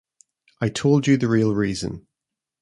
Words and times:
I 0.59 0.69
told 0.69 1.05
you 1.05 1.15
the 1.15 1.27
real 1.27 1.53
reason. 1.53 2.07